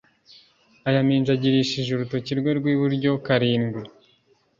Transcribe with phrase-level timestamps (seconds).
[0.87, 3.81] Ayaminjagirishe urutoki rwe rw iburyo karindwi